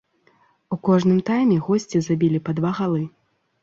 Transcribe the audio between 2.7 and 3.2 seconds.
галы.